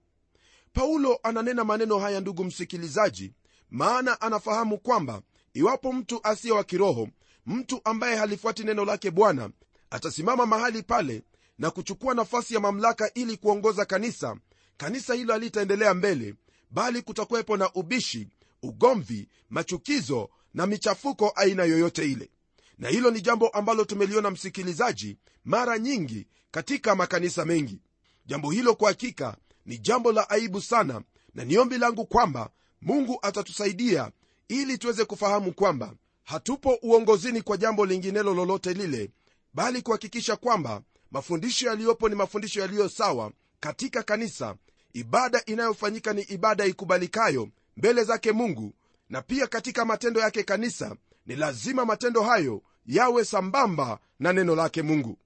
Paulo 0.72 1.18
ananena 1.22 1.64
maneno 1.64 1.98
haya 1.98 2.20
ndugu 2.20 2.44
msikilizaji 2.44 3.32
maana 3.70 4.20
anafahamu 4.20 4.78
kwamba 4.78 5.22
iwapo 5.54 5.92
mtu 5.92 6.20
asiye 6.22 6.52
wa 6.54 6.64
kiroho 6.64 7.08
mtu 7.46 7.80
ambaye 7.84 8.16
halifuati 8.16 8.64
neno 8.64 8.84
lake 8.84 9.10
bwana 9.10 9.50
atasimama 9.90 10.46
mahali 10.46 10.82
pale 10.82 11.22
na 11.60 11.70
kuchukua 11.70 12.14
nafasi 12.14 12.54
ya 12.54 12.60
mamlaka 12.60 13.14
ili 13.14 13.36
kuongoza 13.36 13.84
kanisa. 13.84 14.36
Kanisa 14.76 15.14
hilo 15.14 15.32
halitaendelea 15.32 15.94
mbele 15.94 16.34
bali 16.70 17.02
kutakuwepo 17.02 17.56
na 17.56 17.72
ubishi 17.74 18.28
ugomvi 18.62 19.28
machukizo 19.50 20.30
na 20.54 20.66
michafuko 20.66 21.32
aina 21.36 21.64
yoyote 21.64 22.04
ile. 22.12 22.30
Na 22.78 22.88
hilo 22.88 23.10
ni 23.10 23.20
jambo 23.20 23.48
ambalo 23.48 23.84
tumeliona 23.84 24.30
msikilizaji 24.30 25.16
mara 25.44 25.78
nyingi 25.78 26.26
katika 26.50 26.94
makanisa 26.94 27.44
mengi. 27.44 27.80
Jambo 28.26 28.50
hilo 28.50 28.74
kwa 28.74 28.88
hakika 28.88 29.36
ni 29.66 29.78
jambo 29.78 30.12
la 30.12 30.30
aibu 30.30 30.60
sana 30.60 31.02
na 31.34 31.44
ni 31.44 31.58
ombi 31.58 31.78
langu 31.78 32.06
kwamba 32.06 32.50
mungu 32.82 33.18
atatusaidia 33.22 34.10
ili 34.48 34.78
tuweze 34.78 35.04
kufahamu 35.04 35.52
kwamba 35.52 35.94
hatupo 36.24 36.78
uongozini 36.82 37.42
kwa 37.42 37.56
jambo 37.56 37.86
linginelo 37.86 38.34
lolote 38.34 38.72
lile 38.74 39.10
bali 39.54 39.82
kuhakikisha 39.82 40.36
kwamba 40.36 40.82
mafundisho 41.10 41.66
yaliyopo 41.68 42.08
ni 42.08 42.14
mafundisho 42.14 42.60
yaliyo 42.60 42.88
sawa 42.88 43.32
katika 43.60 44.02
kanisa. 44.02 44.56
Ibada 44.92 45.42
inayofanyika 45.46 46.12
ni 46.12 46.22
ibada 46.22 46.66
ikubalikayo 46.66 47.48
mbele 47.76 48.04
zake 48.04 48.32
mungu. 48.32 48.74
Na 49.08 49.22
pia 49.22 49.46
katika 49.46 49.84
matendo 49.84 50.20
yake 50.20 50.42
kanisa 50.42 50.96
ni 51.26 51.36
lazima 51.36 51.84
matendo 51.84 52.22
hayo 52.22 52.62
yawe 52.86 53.24
sambamba 53.24 53.98
na 54.18 54.32
neno 54.32 54.54
lake 54.56 54.82
mungu. 54.82 55.18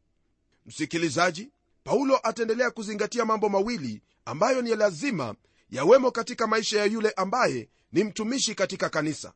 Msikilizaji 0.67 1.51
paulo 1.85 2.21
ataendelea 2.23 2.71
kuzingatia 2.71 3.25
mambo 3.25 3.49
mawili 3.49 4.03
ambayo 4.25 4.63
ni 4.63 4.75
lazima 4.77 5.35
yawemo 5.71 6.11
katika 6.11 6.47
maisha 6.47 6.79
ya 6.79 6.85
yule 6.85 7.11
ambaye 7.11 7.69
ni 7.93 8.05
mtumishi 8.05 8.55
katika 8.55 8.89
kanisa. 8.89 9.33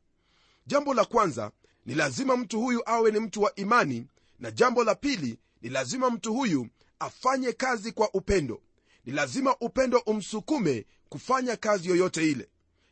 Jambo 0.67 0.95
la 0.95 1.05
kwanza 1.05 1.51
ni 1.87 1.95
lazima 1.95 2.37
mtu 2.37 2.61
huyu 2.61 2.83
awe 2.87 3.11
ni 3.11 3.21
mtu 3.21 3.43
wa 3.43 3.55
imani. 3.55 4.07
Na 4.39 4.51
jambo 4.51 4.85
la 4.85 4.95
pili 4.95 5.39
ni 5.63 5.69
lazima 5.69 6.11
mtu 6.11 6.35
huyu 6.35 6.69
afanye 6.99 7.53
kazi 7.53 7.93
kwa 7.93 8.11
upendo. 8.15 8.63
Ni 9.05 9.13
lazima 9.13 9.57
upendo 9.61 9.99
umsukume 9.99 10.87
kufanya 11.09 11.57
kazi 11.57 11.89
yoyote 11.89 12.31
ile. 12.31 12.49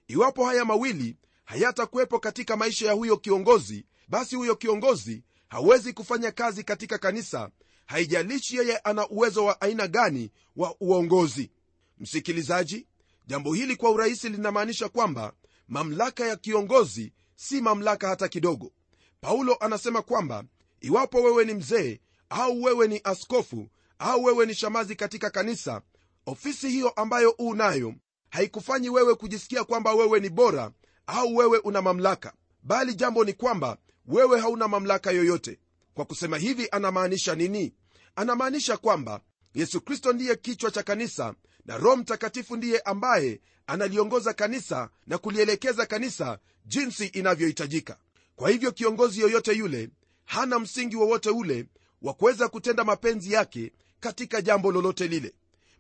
Iwapo 0.09 0.45
haya 0.47 0.65
mawili 0.65 1.17
hayatakuwepo 1.45 2.19
katika 2.19 2.57
maisha 2.57 2.87
ya 2.87 2.93
huyo 2.93 3.17
kiongozi 3.17 3.87
basi 4.09 4.37
huyo 4.37 4.57
kiongozi 4.57 5.23
hawezi 5.49 5.93
kufanya 5.93 6.31
kazi 6.33 6.65
katika 6.65 6.99
kanisa 6.99 7.51
haijalishi 7.87 8.57
yeye 8.57 8.77
ana 8.79 9.09
uwezo 9.09 9.45
wa 9.45 9.61
aina 9.61 9.89
gani 9.89 10.31
wa 10.57 10.77
uongozi. 10.81 11.51
Msikilizaji 11.99 12.87
jambo 13.27 13.55
hili 13.55 13.77
kwa 13.77 13.91
urahisi 13.91 14.29
linamaanisha 14.29 14.89
kwamba 14.89 15.33
mamlaka 15.69 16.27
ya 16.27 16.37
kiongozi 16.37 17.13
si 17.37 17.61
mamlaka 17.61 18.09
hata 18.09 18.29
kidogo. 18.29 18.73
Paulo 19.21 19.57
anasema 19.61 20.03
kwamba 20.03 20.45
iwapo 20.81 21.23
wewe 21.23 21.45
ni 21.45 21.55
mzee 21.55 22.01
au 22.31 22.63
wewe 22.63 22.89
ni 22.89 23.01
askofu 23.05 23.69
au 23.99 24.25
wewe 24.25 24.47
ni 24.47 24.55
shamazi 24.55 24.97
katika 24.97 25.31
kanisa 25.31 25.83
ofisi 26.27 26.69
hiyo 26.71 26.89
ambayo 26.89 27.35
uu 27.39 27.55
nayo 27.55 27.95
haikufanyi 28.31 28.89
wewe 28.91 29.15
kujisikia 29.15 29.65
kwamba 29.65 29.95
wewe 29.95 30.21
ni 30.21 30.29
bora 30.31 30.71
au 31.07 31.37
wewe 31.37 31.59
una 31.59 31.83
mamlaka 31.83 32.33
bali 32.63 32.95
jambo 32.95 33.25
ni 33.25 33.33
kwamba 33.33 33.79
wewe 34.07 34.41
hauna 34.41 34.69
mamlaka 34.69 35.11
yoyote. 35.11 35.59
Kwa 35.95 36.05
kusema 36.05 36.39
hivi 36.39 36.69
anamaanisha 36.71 37.35
nini? 37.35 37.75
Anamaanisha 38.17 38.77
kwamba 38.77 39.21
yesu 39.55 39.81
kristo 39.81 40.13
ndiye 40.13 40.37
kichwa 40.37 40.71
cha 40.71 40.83
kanisa 40.83 41.35
na 41.65 41.77
roho 41.77 41.97
mtakatifu 41.97 42.57
ndiye 42.57 42.81
ambaye 42.81 43.41
analiongoza 43.67 44.33
kanisa 44.33 44.91
na 45.07 45.19
kulielekeza 45.19 45.87
kanisa 45.87 46.39
jinsi 46.65 47.07
inavyohitajika. 47.07 47.99
Kwa 48.37 48.51
hivyo 48.51 48.73
kiongozi 48.73 49.21
yoyote 49.21 49.53
yule 49.53 49.89
hana 50.25 50.59
msingi 50.59 50.97
wowote 50.97 51.31
ule 51.31 51.67
wa 52.03 52.15
kuweza 52.15 52.49
kutenda 52.49 52.85
mapenzi 52.85 53.33
yake 53.33 53.73
katika 54.01 54.43
jambo 54.43 54.73
lolote 54.73 55.09
lile 55.09 55.35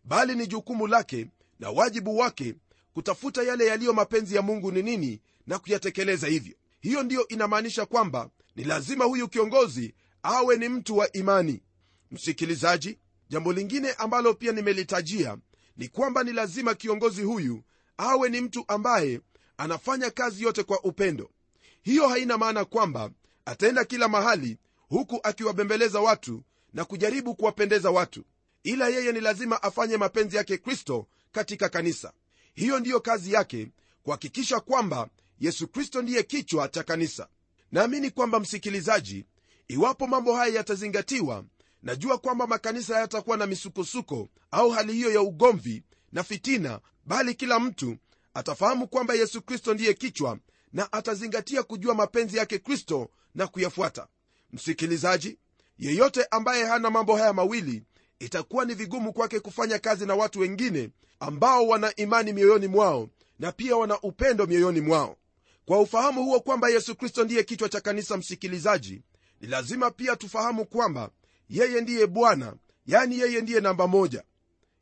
bali 0.05 0.35
ni 0.35 0.47
jukumu 0.47 0.87
lake 0.87 1.27
na 1.61 1.71
wajibu 1.71 2.19
wake 2.19 2.55
kutafuta 2.93 3.43
yale 3.43 3.67
yaliyo 3.67 3.93
mapenzi 3.93 4.37
ya 4.37 4.43
mungu 4.43 4.73
ni 4.73 4.83
nini 4.83 5.21
na 5.47 5.59
kuyatekeleza 5.59 6.27
hivyo. 6.27 6.55
Hiyo 6.81 7.03
ndiyo 7.03 7.29
inamaanisha 7.29 7.87
kwamba 7.87 8.31
ni 8.57 8.65
lazima 8.65 9.05
huyu 9.05 9.29
kiongozi 9.29 9.95
awe 10.23 10.57
ni 10.57 10.69
mtu 10.69 10.97
wa 10.97 11.13
imani. 11.13 11.63
Msikilizaji 12.11 12.99
jambo 13.29 13.53
lingine 13.53 13.93
ambalo 13.93 14.35
pia 14.35 14.53
nimelitajia 14.53 15.39
ni 15.77 15.89
kwamba 15.89 16.25
ni 16.25 16.33
lazima 16.33 16.75
kiongozi 16.75 17.23
huyu 17.23 17.63
awe 17.97 18.29
ni 18.29 18.41
mtu 18.41 18.65
ambaye 18.69 19.21
anafanya 19.57 20.11
kazi 20.11 20.43
yote 20.43 20.63
kwa 20.63 20.85
upendo. 20.85 21.31
Hiyo 21.83 22.09
haina 22.09 22.39
maana 22.39 22.65
kwamba 22.65 23.11
ataenda 23.45 23.85
kila 23.85 24.09
mahali 24.09 24.59
huku 24.89 25.21
akiwabembeleza 25.23 26.01
watu 26.01 26.43
na 26.73 26.85
kujaribu 26.85 27.35
kuwapendeza 27.35 27.91
watu. 27.91 28.25
Ila 28.63 28.89
yeye 28.89 29.13
ni 29.13 29.21
lazima 29.21 29.63
afanye 29.63 29.97
mapenzi 29.97 30.37
yake 30.37 30.59
kristo 30.59 31.07
katika 31.33 31.69
kanisa. 31.69 32.13
Hiyo 32.55 32.81
ndiyo 32.81 33.01
kazi 33.01 33.33
yake 33.33 33.69
kuhakikisha 34.03 34.61
kwamba 34.61 35.09
yesu 35.41 35.69
kristo 35.69 36.03
ndiye 36.03 36.23
kichwa 36.23 36.69
cha 36.69 36.83
kanisa. 36.83 37.29
Naamini 37.73 38.11
kwamba 38.11 38.41
msikilizaji 38.41 39.27
iwapo 39.69 40.07
mambo 40.07 40.35
haya 40.37 40.55
yatazingatiwa 40.55 41.45
najua 41.83 42.19
kwamba 42.19 42.47
makanisa 42.47 42.95
hayatakuwa 42.95 43.37
na 43.37 43.47
misukosuko 43.47 44.29
au 44.51 44.71
hali 44.71 44.93
hiyo 44.93 45.13
ya 45.13 45.21
ugomvi 45.23 45.83
na 46.13 46.23
fitina 46.23 46.81
bali 47.05 47.35
kila 47.35 47.61
mtu 47.61 47.97
atafahamu 48.35 48.89
kwamba 48.89 49.15
yesu 49.15 49.43
kristo 49.43 49.75
ndiye 49.75 49.95
kichwa 49.95 50.39
na 50.73 50.93
atazingatia 50.93 51.63
kujua 51.63 51.95
mapenzi 51.95 52.37
yake 52.37 52.59
kristo 52.59 53.11
na 53.35 53.47
kuyafuata 53.47 54.07
msikilizaji 54.53 55.39
yeyote 55.79 56.25
ambaye 56.31 56.65
hana 56.65 56.91
mambo 56.91 57.17
haya 57.17 57.33
mawili 57.33 57.83
itakuwa 58.19 58.65
ni 58.65 58.75
vigumu 58.75 59.13
kwake 59.13 59.41
kufanya 59.41 59.79
kazi 59.79 60.07
na 60.07 60.15
watu 60.15 60.41
wengine 60.41 60.91
ambao 61.21 61.67
wana 61.69 61.97
imani 61.97 62.33
mioyoni 62.33 62.67
mwao 62.67 63.09
na 63.39 63.53
pia 63.53 63.77
wana 63.77 64.01
upendo 64.01 64.47
mioyoni 64.47 64.81
mwao. 64.81 65.17
Kwa 65.67 65.81
ufahamu 65.81 66.25
huo 66.25 66.41
kwamba 66.41 66.69
yesu 66.69 66.97
kristo 66.97 67.25
ndiye 67.25 67.43
kichwa 67.43 67.69
cha 67.69 67.81
kanisa 67.81 68.17
msikilizaji 68.17 69.03
ni 69.41 69.49
lazima 69.49 69.91
pia 69.91 70.17
tufahamu 70.17 70.65
kwamba 70.67 71.11
yeye 71.49 71.81
ndiye 71.81 72.07
bwana 72.07 72.55
yani 72.87 73.19
yeye 73.19 73.41
ndiye 73.41 73.61
namba 73.61 73.87
moja. 73.87 74.23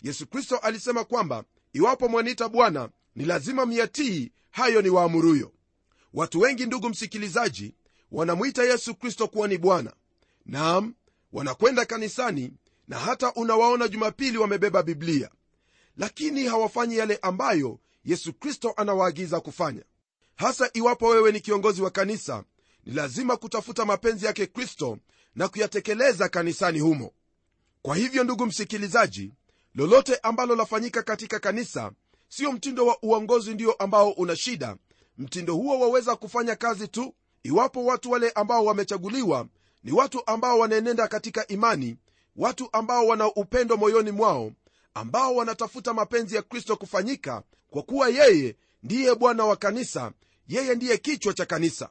Yesu 0.03 0.27
kristo 0.27 0.57
alisema 0.57 1.05
kwamba 1.05 1.45
iwapo 1.73 2.09
mwaniita 2.09 2.49
bwana 2.49 2.89
ni 3.17 3.25
lazima 3.25 3.67
myatii 3.67 4.33
hayo 4.51 4.83
ni 4.83 4.89
waamuruyo. 4.89 5.53
Watu 6.15 6.41
wengi 6.41 6.67
ndugu 6.67 6.89
msikilizaji 6.89 7.75
wanamwita 8.15 8.65
yesu 8.65 8.95
kristo 8.95 9.29
kuwa 9.29 9.49
ni 9.49 9.59
bwana. 9.59 9.93
Naam 10.47 10.95
wanakwenda 11.33 11.85
kanisani 11.85 12.53
na 12.89 12.99
hata 12.99 13.33
unawaona 13.33 13.89
jumapili 13.89 14.39
wamebeba 14.39 14.83
biblia. 14.83 15.31
Lakini 15.97 16.45
hawafanyi 16.47 16.97
yale 16.97 17.19
ambayo 17.23 17.79
yesu 18.05 18.33
kristo 18.33 18.75
anawaagiza 18.77 19.41
kufanya. 19.41 19.83
Hasa 20.37 20.71
iwapo 20.73 21.07
wewe 21.09 21.33
ni 21.33 21.41
kiongozi 21.41 21.83
wa 21.83 21.91
kanisa 21.91 22.45
ni 22.87 22.93
lazima 22.95 23.37
kutafuta 23.37 23.85
mapenzi 23.85 24.27
yake 24.27 24.47
kristo 24.47 24.99
na 25.35 25.49
kuyatekeleza 25.49 26.29
kanisani 26.29 26.81
humo. 26.81 27.13
Kwa 27.83 27.97
hivyo 27.97 28.25
ndugu 28.25 28.47
msikilizaji 28.47 29.33
lolote 29.75 30.17
ambalo 30.17 30.57
lafanyika 30.57 31.03
katika 31.03 31.39
kanisa 31.39 31.93
sio 32.29 32.53
mtindo 32.53 32.87
wa 32.87 32.99
uongozi 33.03 33.55
ndio 33.55 33.73
ambao 33.73 34.11
una 34.11 34.37
shida. 34.37 34.77
Mtindo 35.19 35.55
huo 35.55 35.81
waweza 35.81 36.17
kufanya 36.17 36.57
kazi 36.57 36.89
tu 36.89 37.15
iwapo 37.45 37.85
watu 37.85 38.11
wale 38.11 38.31
ambao 38.31 38.65
wamechaguliwa 38.65 39.47
ni 39.85 39.93
watu 39.93 40.23
ambao 40.27 40.59
wanaenenda 40.59 41.09
katika 41.09 41.47
imani 41.47 41.97
watu 42.37 42.69
ambao 42.73 43.07
wana 43.07 43.27
upendo 43.27 43.77
moyoni 43.77 44.11
mwao 44.11 44.53
ambao 44.95 45.35
wanatafuta 45.37 45.95
mapenzi 45.95 46.37
ya 46.37 46.43
kristo 46.43 46.77
kufanyika 46.77 47.43
kwa 47.71 47.83
kuwa 47.83 48.09
yeye 48.09 48.57
ndiye 48.83 49.15
bwana 49.15 49.45
wa 49.45 49.57
kanisa 49.57 50.13
yeye 50.49 50.75
ndiye 50.75 50.99
kichwa 50.99 51.33
cha 51.35 51.47
kanisa. 51.47 51.89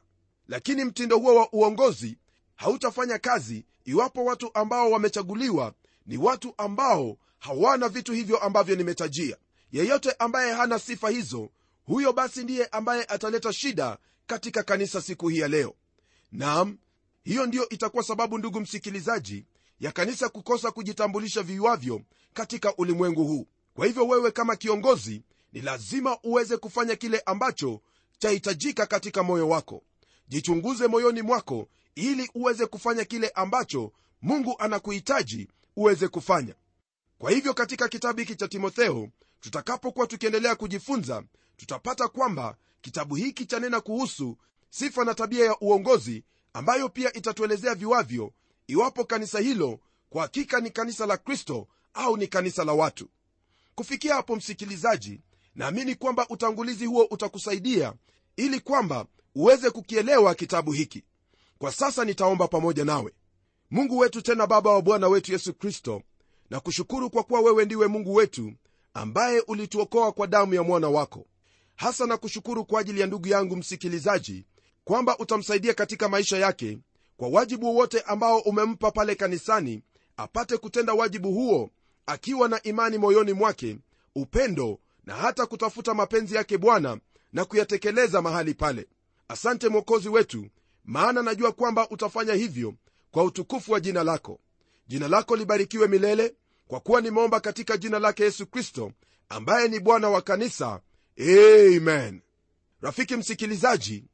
Lakini 0.48 0.84
mtindo 0.84 1.18
huo 1.18 1.34
wa 1.34 1.48
uongozi 1.52 2.18
hautafanya 2.56 3.18
kazi 3.18 3.64
iwapo 3.84 4.24
watu 4.24 4.50
ambao 4.54 4.90
wamechaguliwa 4.90 5.74
ni 6.06 6.16
watu 6.16 6.54
ambao 6.58 7.16
hawana 7.38 7.88
vitu 7.88 8.12
hivyo 8.12 8.38
ambavyo 8.38 8.76
nimetajia. 8.76 9.36
Yeyote 9.72 10.12
ambaye 10.18 10.52
hana 10.52 10.78
sifa 10.78 11.10
hizo 11.10 11.48
huyo 11.86 12.12
basi 12.12 12.42
ndiye 12.42 12.66
ambaye 12.66 13.04
ataleta 13.04 13.52
shida 13.52 13.98
katika 14.26 14.62
kanisa 14.62 15.02
siku 15.02 15.28
hii 15.28 15.38
ya 15.38 15.48
leo. 15.48 15.74
Nam 16.32 16.78
hiyo 17.24 17.46
ndiyo 17.46 17.68
itakuwa 17.68 18.02
sababu 18.04 18.38
ndugu 18.38 18.60
msikilizaji 18.60 19.44
ya 19.80 19.92
kanisa 19.92 20.28
kukosa 20.28 20.70
kujitambulisha 20.70 21.42
viwavyo 21.42 22.00
katika 22.34 22.76
ulimwengu 22.76 23.24
huu. 23.24 23.46
Kwa 23.74 23.86
hivyo 23.86 24.06
wewe 24.08 24.30
kama 24.30 24.56
kiongozi 24.56 25.22
ni 25.52 25.60
lazima 25.60 26.18
uweze 26.22 26.56
kufanya 26.56 26.96
kile 26.96 27.22
ambacho 27.26 27.80
chahitajika 28.18 28.86
katika 28.86 29.22
moyo 29.22 29.48
wako. 29.48 29.82
Jichunguze 30.28 30.86
moyoni 30.86 31.22
mwako 31.22 31.68
ili 31.94 32.30
uweze 32.34 32.66
kufanya 32.66 33.04
kile 33.04 33.28
ambacho 33.28 33.92
mungu 34.22 34.54
anakuhitaji 34.58 35.48
uweze 35.76 36.08
kufanya. 36.08 36.54
Kwa 37.18 37.30
hivyo 37.30 37.54
katika 37.54 37.88
kitabu 37.88 38.18
hiki 38.20 38.36
cha 38.36 38.48
timotheo 38.48 39.08
tutakapokuwa 39.40 40.06
tukiendelea 40.06 40.54
kujifunza 40.54 41.22
tutapata 41.56 42.08
kwamba 42.08 42.56
kitabu 42.84 43.14
hiki 43.14 43.46
chanena 43.46 43.80
kuhusu 43.80 44.36
sifa 44.70 45.04
na 45.04 45.14
tabia 45.14 45.44
ya 45.44 45.56
uongozi 45.60 46.24
ambayo 46.52 46.88
pia 46.88 47.12
itatuelezea 47.12 47.74
viwavyo 47.74 48.32
iwapo 48.66 49.04
kanisa 49.04 49.38
hilo 49.40 49.80
kwa 50.10 50.22
hakika 50.22 50.60
ni 50.60 50.70
kanisa 50.70 51.06
la 51.06 51.16
kristo 51.16 51.68
au 51.94 52.16
ni 52.16 52.26
kanisa 52.26 52.64
la 52.64 52.72
watu. 52.72 53.08
Kufikia 53.74 54.14
hapo 54.14 54.36
msikilizaji 54.36 55.20
naamini 55.54 55.94
kwamba 55.94 56.26
utangulizi 56.28 56.86
huo 56.86 57.04
utakusaidia 57.10 57.92
ili 58.36 58.60
kwamba 58.60 59.06
uweze 59.34 59.70
kukielewa 59.70 60.34
kitabu 60.34 60.72
hiki. 60.72 61.04
Kwa 61.58 61.72
sasa 61.72 62.04
nitaomba 62.04 62.48
pamoja 62.48 62.84
nawe. 62.84 63.12
Mungu 63.70 63.98
wetu 63.98 64.22
tena 64.22 64.46
baba 64.46 64.70
wa 64.70 64.82
bwana 64.82 65.08
wetu 65.08 65.32
yesu 65.32 65.54
kristo 65.54 66.02
na 66.50 66.60
kushukuru 66.60 67.10
kwa 67.10 67.22
kuwa 67.22 67.40
wewe 67.40 67.64
ndiwe 67.64 67.86
mungu 67.86 68.14
wetu 68.14 68.52
ambaye 68.94 69.40
ulituokoa 69.40 70.12
kwa 70.12 70.26
damu 70.26 70.54
ya 70.54 70.62
mwana 70.62 70.88
wako 70.88 71.26
hasa 71.76 72.06
na 72.06 72.16
kushukuru 72.16 72.64
kwa 72.64 72.80
ajili 72.80 73.00
ya 73.00 73.06
ndugu 73.06 73.28
yangu 73.28 73.56
msikilizaji 73.56 74.46
kwamba 74.84 75.18
utamsaidia 75.18 75.74
katika 75.74 76.08
maisha 76.08 76.36
yake 76.38 76.78
kwa 77.16 77.28
wajibu 77.28 77.66
wowote 77.66 78.00
ambao 78.00 78.38
umempa 78.38 78.90
pale 78.90 79.14
kanisani 79.14 79.82
apate 80.16 80.56
kutenda 80.56 80.92
wajibu 80.94 81.32
huo 81.32 81.70
akiwa 82.06 82.48
na 82.48 82.62
imani 82.62 82.98
moyoni 82.98 83.32
mwake 83.32 83.78
upendo 84.14 84.78
na 85.04 85.14
hata 85.14 85.46
kutafuta 85.46 85.94
mapenzi 85.94 86.34
yake 86.34 86.58
bwana 86.58 86.98
na 87.32 87.44
kuyatekeleza 87.44 88.22
mahali 88.22 88.54
pale. 88.54 88.86
Asante 89.28 89.68
mwokozi 89.68 90.08
wetu 90.08 90.46
maana 90.84 91.22
najua 91.22 91.52
kwamba 91.52 91.88
utafanya 91.90 92.34
hivyo 92.34 92.74
kwa 93.10 93.24
utukufu 93.24 93.72
wa 93.72 93.80
jina 93.80 94.04
lako. 94.04 94.40
Jina 94.86 95.08
lako 95.08 95.36
libarikiwe 95.36 95.88
milele 95.88 96.34
kwa 96.68 96.80
kuwa 96.80 97.00
nimeomba 97.00 97.40
katika 97.40 97.76
jina 97.76 97.98
lake 97.98 98.22
yesu 98.24 98.46
kristo 98.46 98.92
ambaye 99.28 99.68
ni 99.68 99.80
bwana 99.80 100.08
wa 100.10 100.22
kanisa 100.22 100.80
amen. 101.20 102.20
Rafiki 102.80 103.16
msikilizaji 103.16 104.04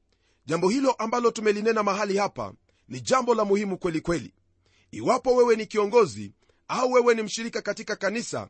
jambo 0.46 0.68
hilo 0.68 0.92
ambalo 0.92 1.30
tumelinena 1.30 1.82
mahali 1.82 2.16
hapa 2.16 2.52
ni 2.88 3.00
jambo 3.00 3.34
la 3.34 3.44
muhimu 3.44 3.78
kweli 3.78 4.00
kweli. 4.00 4.34
Iwapo 4.90 5.34
wewe 5.36 5.56
ni 5.56 5.66
kiongozi 5.66 6.32
au 6.68 6.92
wewe 6.92 7.14
ni 7.14 7.22
mshirika 7.22 7.62
katika 7.62 7.96
kanisa 7.96 8.48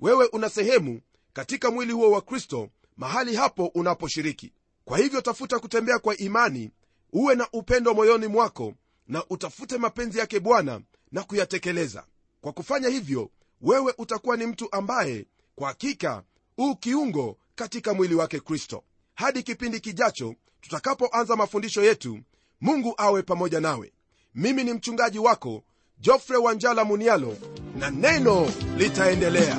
wewe 0.00 0.26
una 0.26 0.48
sehemu 0.50 1.00
katika 1.32 1.70
mwili 1.70 1.92
huo 1.92 2.10
wa 2.10 2.20
kristo 2.22 2.68
mahali 2.96 3.36
hapo 3.36 3.66
unaposhiriki. 3.66 4.52
Kwa 4.84 4.98
hivyo 4.98 5.20
tafuta 5.20 5.58
kutembea 5.58 5.98
kwa 5.98 6.16
imani 6.16 6.70
uwe 7.12 7.34
na 7.34 7.48
upendo 7.52 7.94
moyoni 7.94 8.26
mwako 8.26 8.74
na 9.08 9.24
utafute 9.30 9.78
mapenzi 9.78 10.18
yake 10.18 10.40
bwana 10.40 10.80
na 11.12 11.22
kuyatekeleza. 11.22 12.04
Kwa 12.40 12.52
kufanya 12.52 12.88
hivyo 12.88 13.30
wewe 13.60 13.94
utakuwa 13.98 14.36
ni 14.36 14.46
mtu 14.46 14.68
ambaye 14.72 15.26
kwa 15.54 15.68
hakika 15.68 16.22
u 16.58 16.76
kiungo 16.76 17.36
katika 17.60 17.94
mwili 17.94 18.14
wake 18.14 18.40
kristo. 18.40 18.82
Hadi 19.14 19.42
kipindi 19.42 19.80
kijacho 19.80 20.34
tutakapoanza 20.60 21.36
mafundisho 21.36 21.82
yetu 21.84 22.18
mungu 22.60 22.94
awe 22.96 23.22
pamoja 23.22 23.60
nawe. 23.60 23.92
Mimi 24.34 24.64
ni 24.64 24.72
mchungaji 24.72 25.18
wako 25.18 25.62
jofre 25.98 26.36
wanjala 26.36 26.84
munialo 26.84 27.36
na 27.78 27.90
neno 27.90 28.50
litaendelea 28.76 29.58